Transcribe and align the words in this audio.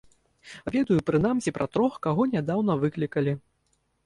Ведаю 0.75 0.97
прынамсі 1.09 1.53
пра 1.57 1.67
трох, 1.75 1.93
каго 2.07 2.27
нядаўна 2.33 2.79
выклікалі. 2.87 3.37